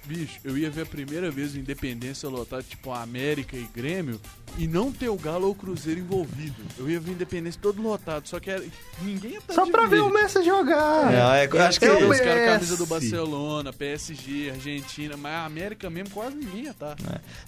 [0.04, 4.20] Bicho, eu ia ver a primeira vez o Independência lotado, tipo América e Grêmio,
[4.58, 6.56] e não ter o Galo ou o Cruzeiro envolvido.
[6.76, 8.62] Eu ia ver o Independência todo lotado, só que era...
[9.00, 10.12] ninguém ia estar Só de pra ver o.
[10.12, 11.12] Messi jogar.
[11.12, 11.86] É, eu acho que.
[11.86, 12.52] Eu Os caras Messi.
[12.52, 16.96] camisa do Barcelona, PSG, Argentina, mas a América mesmo quase ninguém ia tá.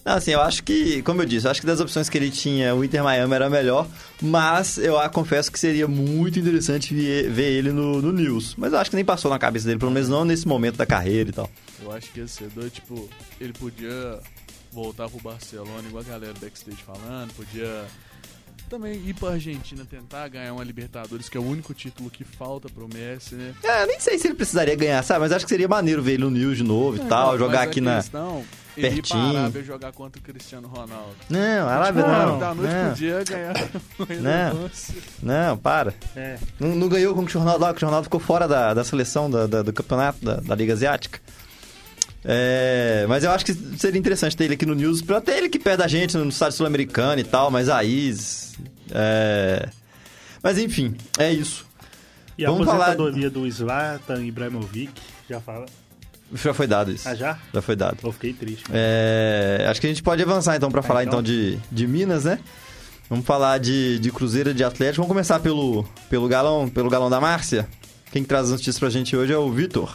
[0.05, 2.31] Não, assim, eu acho que, como eu disse, eu acho que das opções que ele
[2.31, 3.87] tinha, o Inter Miami era melhor,
[4.23, 8.55] mas eu ah, confesso que seria muito interessante ver, ver ele no, no News.
[8.57, 10.87] Mas eu acho que nem passou na cabeça dele, pelo menos não nesse momento da
[10.87, 11.51] carreira e tal.
[11.83, 13.09] Eu acho que ser doido, tipo,
[13.41, 14.19] ele podia
[14.73, 17.85] voltar pro Barcelona, igual a galera backstage falando, podia
[18.69, 22.69] também ir pra Argentina tentar ganhar uma Libertadores, que é o único título que falta
[22.69, 23.55] pro Messi, né?
[23.63, 25.21] É, nem sei se ele precisaria ganhar, sabe?
[25.21, 27.59] Mas acho que seria maneiro ver ele no News de novo e tal, Não, jogar
[27.61, 27.97] mas aqui a na.
[27.97, 28.45] questão,
[28.77, 29.31] ele ir pertinho.
[29.31, 31.15] pra Arábia jogar contra o Cristiano Ronaldo.
[31.29, 32.39] Não, Arábia Tipo, não.
[32.39, 33.55] Da noite Não, pro dia ganhar
[34.21, 34.71] Não.
[35.23, 35.95] não, para.
[36.17, 36.39] É.
[36.59, 38.83] Não, não ganhou com o Cristiano Ronaldo lá, o Cristiano Ronaldo ficou fora da, da
[38.83, 41.21] seleção da- da- do campeonato da, da Liga Asiática.
[42.25, 45.49] É, mas eu acho que seria interessante ter ele aqui no News, pra ter ele
[45.49, 48.15] que perto da gente no estádio sul-americano e tal, mas aí.
[48.91, 49.69] É...
[50.43, 51.67] Mas enfim, é isso.
[52.37, 54.93] E a Vamos falar- aposentadoria do Zlatan Ibrahimovic,
[55.29, 55.67] já fala.
[56.33, 57.09] Já foi dado isso.
[57.09, 57.39] Ah, já?
[57.53, 57.99] Já foi dado.
[58.03, 58.65] Eu fiquei triste.
[58.73, 61.21] É, acho que a gente pode avançar então para falar então.
[61.21, 62.41] então de, de Minas, né?
[63.09, 64.97] Vamos falar de, de Cruzeiro de Atlético.
[65.03, 67.69] Vamos começar pelo, pelo galão, pelo galão da Márcia.
[68.11, 69.95] Quem que traz as notícias pra gente hoje é o Vitor.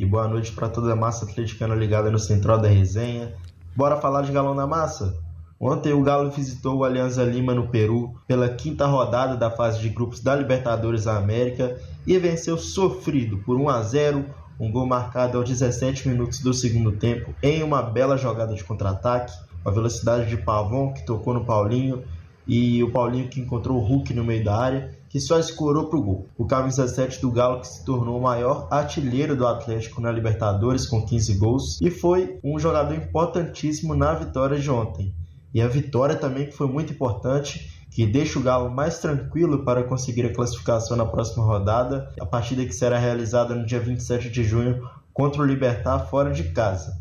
[0.00, 3.34] E boa noite para toda a massa atleticana ligada no Central da Resenha.
[3.76, 5.14] Bora falar de Galão da Massa?
[5.60, 9.90] Ontem o Galo visitou o Alianza Lima no Peru pela quinta rodada da fase de
[9.90, 14.24] grupos da Libertadores da América e venceu sofrido por 1 a 0,
[14.58, 19.34] um gol marcado aos 17 minutos do segundo tempo em uma bela jogada de contra-ataque,
[19.62, 22.02] a velocidade de Pavon que tocou no Paulinho
[22.46, 25.98] e o Paulinho que encontrou o Hulk no meio da área, que só escorou para
[25.98, 26.26] o gol.
[26.38, 30.86] O camisa 7 do Galo que se tornou o maior artilheiro do Atlético na Libertadores
[30.86, 35.12] com 15 gols e foi um jogador importantíssimo na vitória de ontem.
[35.52, 39.82] E a vitória também que foi muito importante, que deixa o Galo mais tranquilo para
[39.82, 44.44] conseguir a classificação na próxima rodada, a partida que será realizada no dia 27 de
[44.44, 46.96] junho contra o Libertar fora de casa.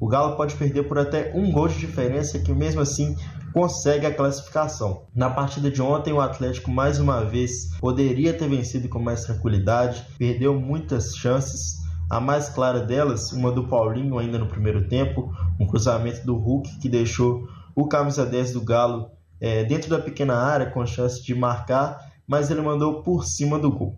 [0.00, 3.14] O Galo pode perder por até um gol de diferença, que mesmo assim
[3.52, 5.06] consegue a classificação.
[5.14, 10.04] Na partida de ontem, o Atlético mais uma vez poderia ter vencido com mais tranquilidade,
[10.18, 11.78] perdeu muitas chances.
[12.08, 16.80] A mais clara delas, uma do Paulinho ainda no primeiro tempo, um cruzamento do Hulk
[16.80, 19.10] que deixou o camisa 10 do Galo
[19.40, 23.70] é, dentro da pequena área com chance de marcar, mas ele mandou por cima do
[23.70, 23.96] gol.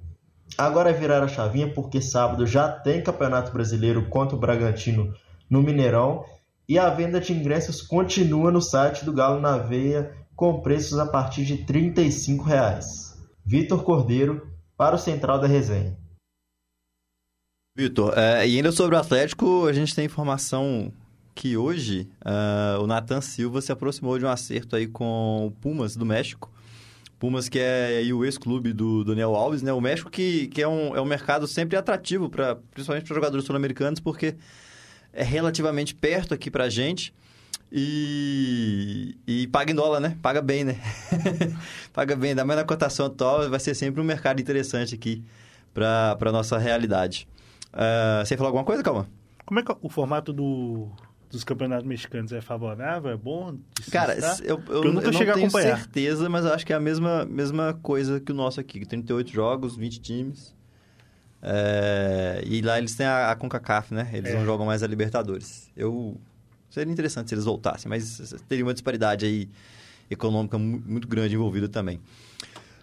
[0.59, 5.15] Agora é virar a chavinha porque sábado já tem Campeonato Brasileiro contra o Bragantino
[5.49, 6.25] no Mineirão
[6.69, 11.07] e a venda de ingressos continua no site do Galo na Veia com preços a
[11.07, 13.17] partir de 35 reais.
[13.45, 15.97] Vitor Cordeiro para o Central da Resenha.
[17.77, 20.93] Vitor, é, e ainda sobre o Atlético, a gente tem informação
[21.35, 25.97] que hoje ah, o Nathan Silva se aproximou de um acerto aí com o Pumas
[25.97, 26.51] do México.
[27.19, 29.73] Pumas que é o ex-clube do Daniel Alves, né?
[29.73, 33.47] O México que, que é, um, é um mercado sempre atrativo, pra, principalmente para jogadores
[33.47, 34.35] sul-americanos, porque
[35.13, 37.15] é relativamente perto aqui pra gente.
[37.75, 40.19] E, e paga em dólar, né?
[40.21, 40.79] Paga bem, né?
[41.93, 45.25] paga bem, ainda mais na cotação atual, vai ser sempre um mercado interessante aqui
[45.73, 47.27] para nossa realidade.
[47.73, 49.09] Ah, você falar alguma coisa, Calma?
[49.47, 50.89] Como é que é o formato do
[51.31, 53.57] dos campeonatos mexicanos é favorável, é bom?
[53.91, 55.79] Cara, eu, eu, eu, nunca eu cheguei a acompanhar.
[55.79, 58.85] certeza, mas eu acho que é a mesma, mesma coisa que o nosso aqui.
[58.85, 60.55] 38 jogos, 20 times.
[61.43, 64.09] É, e lá eles têm a, a CONCACAF, né?
[64.13, 64.35] Eles é.
[64.35, 65.69] não jogam mais a Libertadores.
[65.77, 66.17] Eu...
[66.71, 69.47] Seria interessante se eles voltassem, mas teria uma disparidade aí
[70.11, 72.01] econômica muito grande envolvida também.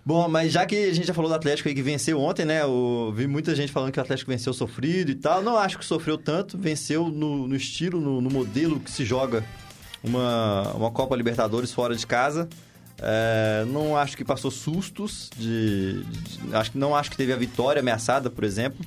[0.05, 2.61] Bom, mas já que a gente já falou do Atlético aí que venceu ontem, né?
[2.61, 5.41] Eu vi muita gente falando que o Atlético venceu sofrido e tal.
[5.43, 6.57] Não acho que sofreu tanto.
[6.57, 9.43] Venceu no, no estilo, no, no, modelo que se joga
[10.03, 12.47] uma, uma Copa Libertadores fora de casa.
[13.01, 17.79] É, não acho que passou sustos de, de, acho não acho que teve a vitória
[17.79, 18.85] ameaçada, por exemplo.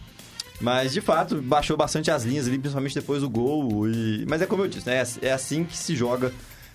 [0.61, 3.89] Mas de fato baixou bastante as linhas ali, principalmente depois do gol.
[3.89, 5.03] E, mas é como eu disse, né?
[5.03, 6.33] É, é assim que se joga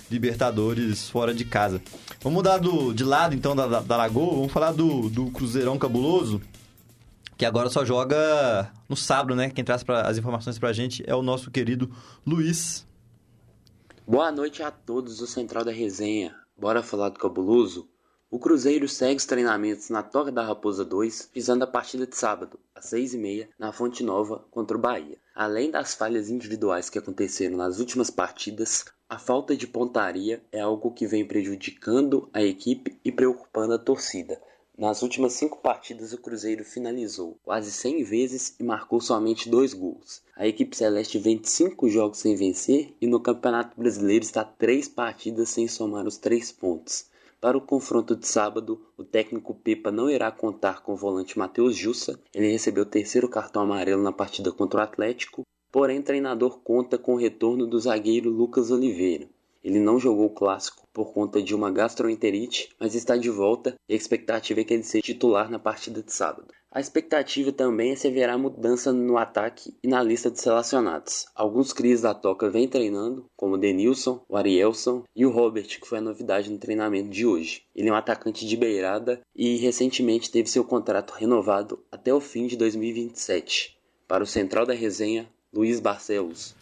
[0.10, 1.82] Libertadores fora de casa.
[2.22, 5.78] Vamos mudar do, de lado então da, da, da Lagoa, vamos falar do, do Cruzeirão
[5.78, 6.42] Cabuloso,
[7.38, 9.50] que agora só joga no sábado, né?
[9.50, 11.92] Quem traz pra, as informações pra gente é o nosso querido
[12.26, 12.86] Luiz.
[14.08, 16.34] Boa noite a todos do Central da Resenha.
[16.60, 17.88] Bora falar do Cabuloso?
[18.32, 22.60] O Cruzeiro segue os treinamentos na Toca da Raposa 2, visando a partida de sábado,
[22.74, 25.20] às 6h30, na Fonte Nova, contra o Bahia.
[25.36, 30.92] Além das falhas individuais que aconteceram nas últimas partidas, a falta de pontaria é algo
[30.92, 34.42] que vem prejudicando a equipe e preocupando a torcida.
[34.78, 40.22] Nas últimas cinco partidas, o Cruzeiro finalizou quase 100 vezes e marcou somente dois gols.
[40.36, 45.50] A equipe celeste vem cinco jogos sem vencer e no Campeonato Brasileiro está três partidas
[45.50, 47.08] sem somar os três pontos.
[47.42, 51.76] Para o confronto de sábado, o técnico Pepa não irá contar com o volante Matheus
[51.76, 52.20] Jussa.
[52.34, 56.98] Ele recebeu o terceiro cartão amarelo na partida contra o Atlético Porém, o treinador conta
[56.98, 59.28] com o retorno do zagueiro Lucas Oliveira.
[59.64, 63.94] Ele não jogou o clássico por conta de uma gastroenterite, mas está de volta e
[63.94, 66.48] a expectativa é que ele seja titular na partida de sábado.
[66.72, 71.28] A expectativa também é se haverá mudança no ataque e na lista de selecionados.
[71.36, 75.88] Alguns crias da Toca vêm treinando, como o Denilson, o Arielson e o Robert, que
[75.88, 77.62] foi a novidade no treinamento de hoje.
[77.76, 82.48] Ele é um atacante de beirada e recentemente teve seu contrato renovado até o fim
[82.48, 83.78] de 2027.
[84.08, 86.56] Para o Central da Resenha, Luiz Barcelos.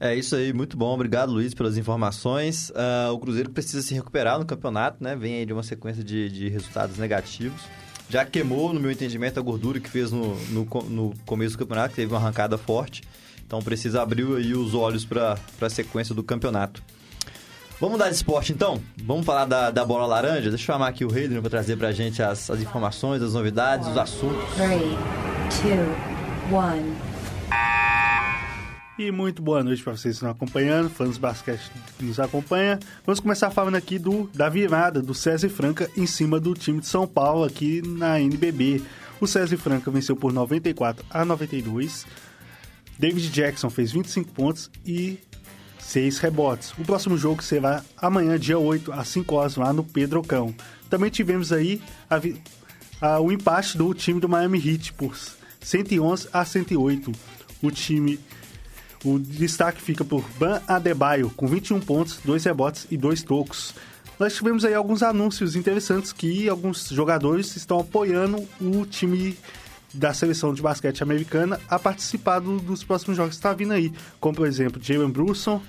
[0.00, 0.94] É isso aí, muito bom.
[0.94, 2.70] Obrigado, Luiz, pelas informações.
[2.70, 5.16] Uh, o Cruzeiro precisa se recuperar no campeonato, né?
[5.16, 7.62] Vem aí de uma sequência de, de resultados negativos.
[8.08, 11.94] Já queimou, no meu entendimento, a gordura que fez no, no, no começo do campeonato,
[11.96, 13.02] teve uma arrancada forte.
[13.44, 16.82] Então precisa abrir aí os olhos para a sequência do campeonato.
[17.80, 18.80] Vamos mudar de esporte então?
[18.96, 20.50] Vamos falar da, da bola laranja?
[20.50, 23.34] Deixa eu chamar aqui o Reidner para trazer para a gente as, as informações, as
[23.34, 24.54] novidades, os assuntos.
[24.56, 24.80] 3,
[26.50, 27.07] 2, 1.
[28.98, 32.80] E muito boa noite para vocês que estão acompanhando, fãs do basquete que nos acompanha.
[33.06, 36.88] Vamos começar falando aqui do, da virada do César Franca em cima do time de
[36.88, 38.82] São Paulo aqui na NBB.
[39.20, 42.06] O César Franca venceu por 94 a 92.
[42.98, 45.20] David Jackson fez 25 pontos e
[45.78, 46.72] 6 rebotes.
[46.76, 50.52] O próximo jogo será amanhã, dia 8, às 5 horas, lá no Pedrocão.
[50.90, 51.80] Também tivemos aí
[52.10, 52.20] a,
[53.00, 55.16] a, o empate do time do Miami Heat por
[55.60, 57.12] 111 a 108.
[57.62, 58.18] O time
[59.04, 63.74] o destaque fica por Ban Adebayo, com 21 pontos, 2 rebotes e 2 tocos.
[64.18, 69.38] Nós tivemos aí alguns anúncios interessantes que alguns jogadores estão apoiando o time
[69.94, 73.92] da seleção de basquete americana a participar do, dos próximos jogos que está vindo aí,
[74.20, 75.62] como por exemplo Jalen Brunson,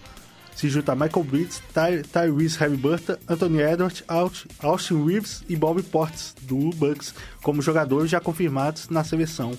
[0.55, 4.03] se junta Michael Bridges, Ty, Tyrese Halliburton, Anthony Edwards,
[4.61, 9.53] Austin Reeves e Bobby Portis do Bucks como jogadores já confirmados na seleção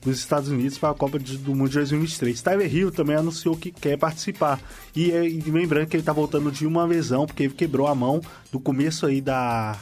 [0.00, 2.40] dos Estados Unidos para a Copa do Mundo de 2023.
[2.40, 4.60] Tyler Hill também anunciou que quer participar.
[4.96, 8.20] E, é, lembrando que ele está voltando de uma lesão, porque ele quebrou a mão
[8.50, 9.76] do começo aí da,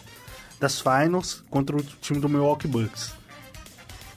[0.58, 3.12] das finals contra o time do Milwaukee Bucks.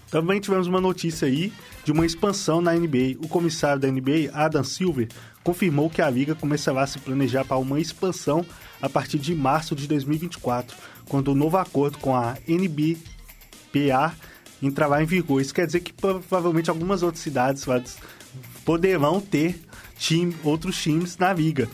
[0.09, 1.53] Também tivemos uma notícia aí
[1.85, 3.17] de uma expansão na NBA.
[3.23, 5.07] O comissário da NBA, Adam Silver,
[5.43, 8.45] confirmou que a liga começará a se planejar para uma expansão
[8.81, 10.75] a partir de março de 2024,
[11.07, 14.13] quando o novo acordo com a NBPA
[14.61, 15.41] entrar em vigor.
[15.41, 17.65] Isso quer dizer que provavelmente algumas outras cidades
[18.63, 19.59] poderão ter
[19.97, 21.67] time, outros times na liga.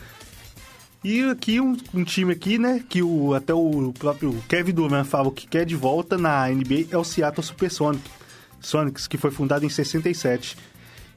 [1.04, 5.32] E aqui um, um, time aqui, né, que o, até o próprio Kevin Durant falou
[5.32, 8.12] que quer de volta na NBA é o Seattle Supersonics,
[8.60, 10.58] Sonics, que foi fundado em 67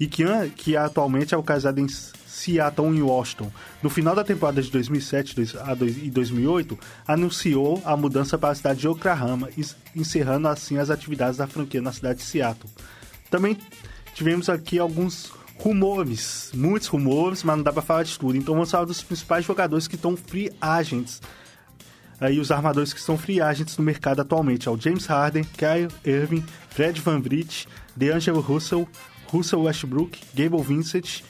[0.00, 0.24] e que,
[0.56, 3.52] que atualmente é o casado em Seattle e Washington.
[3.82, 5.36] No final da temporada de 2007
[6.02, 9.50] e 2008, anunciou a mudança para a cidade de Oklahoma,
[9.94, 12.70] encerrando assim as atividades da franquia na cidade de Seattle.
[13.30, 13.58] Também
[14.14, 18.36] tivemos aqui alguns rumores, muitos rumores, mas não dá para falar de tudo.
[18.36, 21.20] Então vamos falar dos principais jogadores que estão free agents.
[22.18, 25.88] Aí os armadores que estão free agents no mercado atualmente é o James Harden, Kyle
[26.04, 28.88] Irving, Fred Van Vliet, DeAngelo Russell,
[29.30, 31.22] Russell Westbrook, Gable Vincent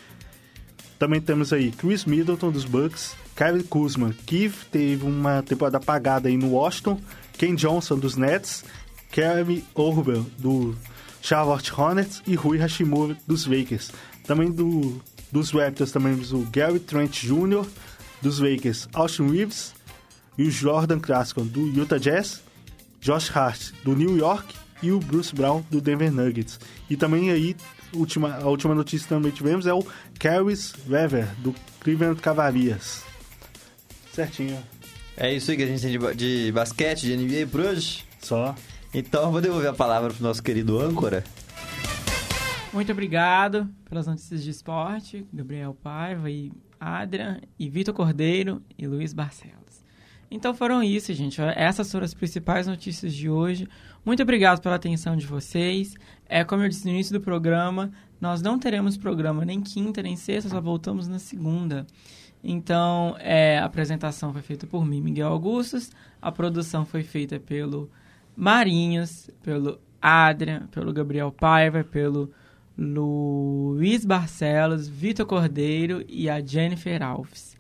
[0.99, 6.37] Também temos aí Chris Middleton dos Bucks, Kevin Kuzma, que teve uma temporada apagada aí
[6.37, 7.01] no Washington,
[7.39, 8.65] Ken Johnson dos Nets,
[9.11, 10.75] Kevin Orban do
[11.23, 13.91] Charlotte Hornets e Rui Hashimura dos Lakers.
[14.25, 15.01] Também do,
[15.33, 17.67] dos Raptors também temos o Gary Trent Jr.
[18.23, 19.75] dos Lakers, Austin Reeves
[20.37, 22.43] e o Jordan Clarkson do Utah Jazz,
[23.01, 26.59] Josh Hart do New York e o Bruce Brown do Denver Nuggets.
[26.89, 27.57] E também aí
[27.95, 29.85] última, a última notícia que também tivemos é o
[30.19, 33.03] Caris Weber do Cleveland Cavaliers.
[34.13, 34.59] Certinho.
[35.17, 38.05] É isso aí que a gente tem de, de basquete, de NBA por hoje?
[38.21, 38.55] Só.
[38.93, 41.23] Então eu vou devolver a palavra pro nosso querido âncora.
[42.73, 49.13] Muito obrigado pelas notícias de esporte, Gabriel Paiva e Adrian, e Vitor Cordeiro e Luiz
[49.13, 49.60] Barcelos.
[50.31, 51.41] Então foram isso, gente.
[51.57, 53.67] Essas foram as principais notícias de hoje.
[54.05, 55.95] Muito obrigado pela atenção de vocês.
[56.29, 60.15] É como eu disse no início do programa, nós não teremos programa nem quinta nem
[60.15, 61.87] sexta, só voltamos na segunda.
[62.43, 65.91] Então, é, a apresentação foi feita por mim, Miguel Augustos.
[66.23, 67.91] A produção foi feita pelo
[68.37, 72.31] Marinhos, pelo Adrian, pelo Gabriel Paiva, pelo
[72.79, 77.57] Luiz Barcelos, Vitor Cordeiro e a Jennifer Alves.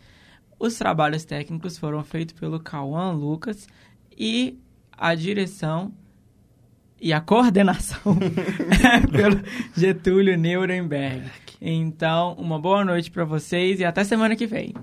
[0.61, 3.67] Os trabalhos técnicos foram feitos pelo Cauã Lucas
[4.15, 4.59] e
[4.93, 5.91] a direção
[7.01, 8.19] e a coordenação
[8.85, 9.41] é pelo
[9.75, 11.31] Getúlio Nuremberg.
[11.63, 14.75] Então, uma boa noite para vocês e até semana que vem.